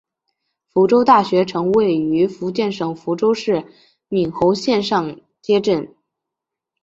[0.69, 3.71] 福州大学城位于福建省福州市
[4.09, 5.95] 闽侯县上街镇。